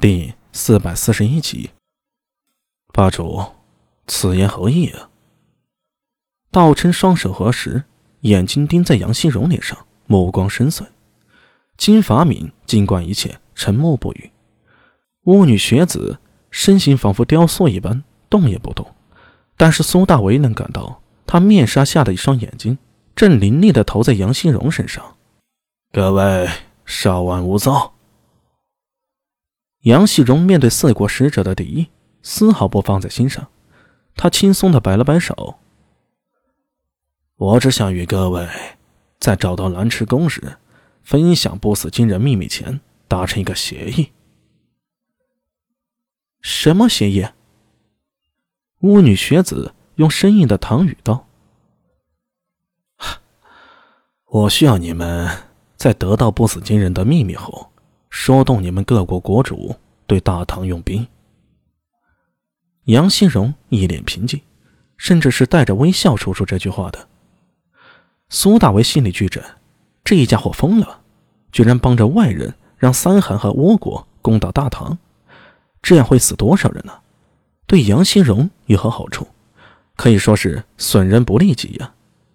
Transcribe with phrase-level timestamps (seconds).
[0.00, 1.72] 第四百四十一集。
[2.90, 3.44] 霸主，
[4.06, 5.10] 此言何意啊？
[6.50, 7.84] 道琛双手合十，
[8.20, 9.76] 眼睛盯在杨希荣脸上，
[10.06, 10.86] 目光深邃。
[11.76, 14.30] 金法敏尽管一切，沉默不语。
[15.24, 16.18] 巫女学子
[16.50, 18.94] 身形仿佛雕塑一般，动也不动。
[19.58, 22.78] 但是苏大为能感到，他面纱下的一双眼睛
[23.14, 25.18] 正凌厉的投在杨希荣身上。
[25.92, 26.48] 各位
[26.86, 27.92] 稍安勿躁。
[29.80, 31.88] 杨希荣面对四国使者的敌意，
[32.22, 33.48] 丝毫不放在心上。
[34.14, 35.58] 他轻松的摆了摆手
[37.36, 38.48] ：“我只想与各位，
[39.18, 40.56] 在找到蓝池宫时。”
[41.02, 44.12] 分享不死金人秘密前，达成一个协议。
[46.42, 47.26] 什么协议？
[48.80, 51.26] 巫女学子用生硬的唐语道
[54.28, 57.69] ：“我需要你们在得到不死金人的秘密后，
[58.10, 59.74] 说动你们各国国主
[60.06, 61.06] 对大唐用兵。”
[62.84, 64.40] 杨新荣一脸平静，
[64.96, 67.08] 甚至是带着微笑说出这句话的。
[68.28, 69.42] 苏大为心里巨震。
[70.02, 71.02] 这一家伙疯了，
[71.52, 74.98] 居然帮着外人让三韩和倭国攻打大唐，
[75.82, 76.92] 这样会死多少人呢？
[77.66, 79.28] 对杨新荣有何好处？
[79.94, 81.92] 可以说是损人不利己呀！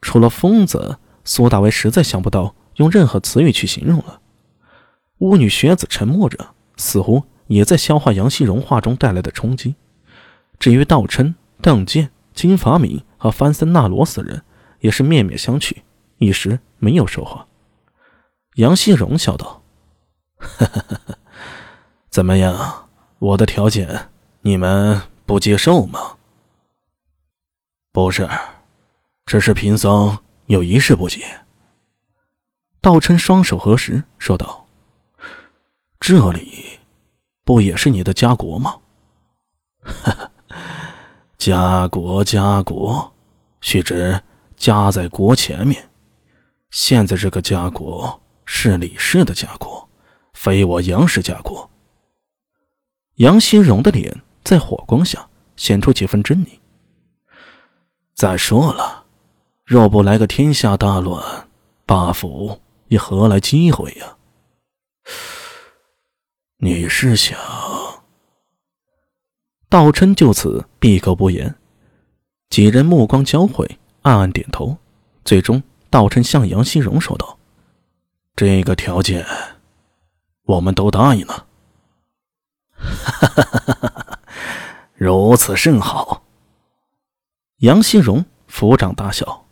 [0.00, 4.20] 除了疯子，苏大为实在想不到用任何词语去形容了。
[5.18, 9.74] 巫女学子沉默着，似乎也在消化杨新荣话中带来的冲击。
[10.58, 14.42] 至于道琛、邓健、金法敏和范森纳罗四人，
[14.80, 15.76] 也是面面相觑，
[16.18, 17.46] 一时没有说话。
[18.56, 19.62] 杨希荣笑道
[22.10, 22.88] ：“怎么样，
[23.18, 24.10] 我的条件
[24.42, 26.16] 你们不接受吗
[27.92, 28.28] ？”“不是，
[29.26, 31.40] 只是贫僧有一事不解。”
[32.80, 34.66] 道琛双手合十说道
[36.08, 36.64] ：“这里
[37.44, 38.78] 不也是你的家国吗
[41.36, 43.12] ？”“家国，家国，
[43.60, 44.18] 须知
[44.56, 45.90] 家在国前面。
[46.70, 48.18] 现在这个家国。”
[48.50, 49.86] 是李氏的家国，
[50.32, 51.68] 非我杨氏家国。
[53.16, 56.58] 杨新荣的脸在火光下显出几分狰狞。
[58.14, 59.04] 再说了，
[59.66, 61.46] 若不来个天下大乱，
[61.84, 64.16] 霸府又何来机会呀？
[66.60, 67.38] 你是想？
[69.68, 71.54] 道琛就此闭口不言，
[72.50, 74.76] 几人目光交汇，暗暗点头。
[75.24, 77.38] 最终，道琛向杨新荣说道。
[78.34, 79.24] 这个条件，
[80.46, 81.46] 我们都答应了。
[82.72, 84.20] 哈哈哈哈哈！
[84.94, 86.24] 如此甚好。
[87.58, 89.46] 杨新荣抚掌大笑，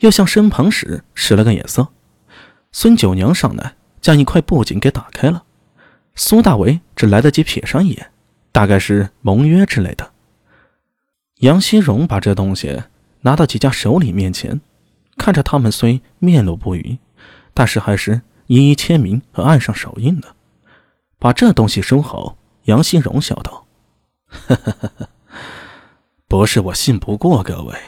[0.00, 1.88] 又向身旁使使了个眼色。
[2.70, 5.44] 孙九娘上来，将一块布景给打开了。
[6.14, 8.10] 苏大为只来得及瞥上一眼，
[8.52, 10.10] 大概是盟约之类的。
[11.36, 12.82] 杨新荣把这东西
[13.20, 14.60] 拿到几家首领面前，
[15.16, 16.98] 看着他们虽面露不语，
[17.54, 18.22] 但是还是。
[18.52, 20.34] 一一签名和按上手印的，
[21.20, 22.36] 把这东西收好。
[22.64, 23.64] 杨新荣笑道
[26.26, 27.78] ：“不是我信不过各位，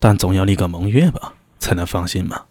[0.00, 2.46] 但总要立个盟约吧，才能放心嘛。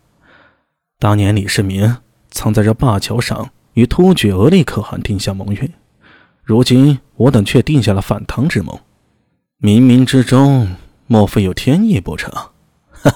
[0.98, 1.98] 当年李世民
[2.32, 5.72] 曾在这灞桥上与突厥额利可汗定下盟约，
[6.44, 8.78] 如今我等却定下了反唐之盟，
[9.62, 10.76] 冥冥之中
[11.08, 12.34] 莫非有天意不成？”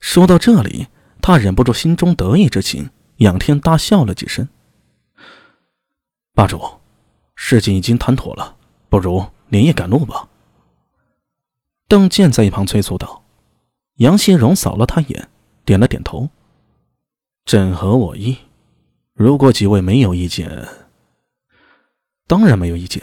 [0.00, 0.88] 说到这里。
[1.26, 4.46] 他忍不住心中得意之情，仰天大笑了几声。
[6.34, 6.60] 霸主，
[7.34, 8.56] 事情已经谈妥了，
[8.90, 10.28] 不如连夜赶路吧。
[11.88, 13.22] 邓健在一旁催促道。
[13.94, 15.30] 杨新荣扫了他眼，
[15.64, 16.28] 点了点头。
[17.44, 18.38] 正合我意。
[19.12, 20.66] 如果几位没有意见，
[22.26, 23.02] 当然没有意见。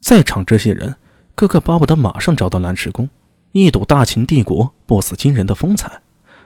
[0.00, 0.94] 在场这些人，
[1.34, 3.10] 个个巴不得马上找到南池宫，
[3.50, 6.02] 一睹大秦帝国不死金人的风采。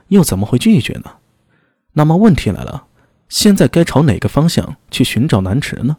[0.08, 1.16] 又怎么会拒绝呢？
[1.92, 2.86] 那么问题来了，
[3.28, 5.98] 现在该朝哪个方向去寻找南池呢？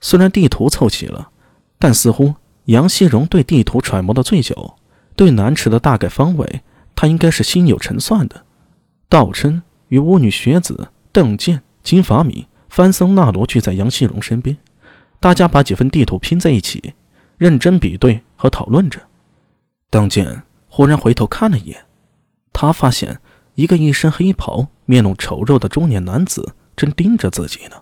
[0.00, 1.30] 虽然地图凑齐了，
[1.78, 2.34] 但似乎
[2.64, 4.74] 杨希荣对地图揣摩的最久，
[5.14, 6.62] 对南池的大概方位，
[6.96, 8.44] 他应该是心有成算的。
[9.08, 14.56] 道琛与巫女学子、邓健、金法米、范僧纳罗聚在杨希荣身边，
[15.20, 16.94] 大家把几份地图拼在一起，
[17.36, 19.00] 认真比对和讨论着。
[19.90, 21.84] 邓健忽然回头看了一眼。
[22.52, 23.20] 他发现
[23.54, 27.76] 一个一身黑袍、面容丑陋的中年男子正盯着自己呢。